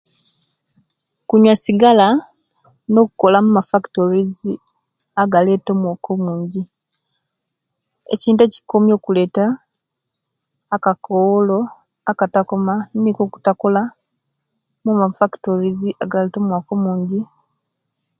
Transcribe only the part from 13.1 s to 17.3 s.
ebutakola mu mafactories agaleta omwoka omunji